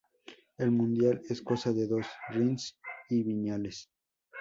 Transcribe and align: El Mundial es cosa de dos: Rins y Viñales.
El 0.57 0.71
Mundial 0.71 1.21
es 1.29 1.43
cosa 1.43 1.71
de 1.73 1.85
dos: 1.85 2.07
Rins 2.29 2.75
y 3.07 3.21
Viñales. 3.23 3.87